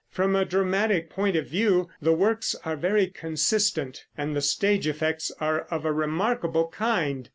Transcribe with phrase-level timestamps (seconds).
[0.09, 5.31] From a dramatic point of view the works are very consistent, and the stage effects
[5.39, 7.29] are of a remarkable kind.